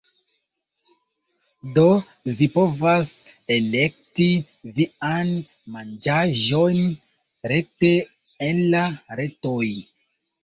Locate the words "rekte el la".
7.53-8.83